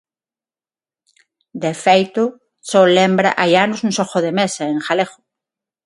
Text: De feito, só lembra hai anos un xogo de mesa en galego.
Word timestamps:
De 1.63 1.71
feito, 1.83 2.23
só 2.69 2.81
lembra 2.97 3.29
hai 3.41 3.51
anos 3.65 3.79
un 3.87 3.91
xogo 3.97 4.19
de 4.25 4.31
mesa 4.39 4.63
en 4.73 4.77
galego. 4.85 5.17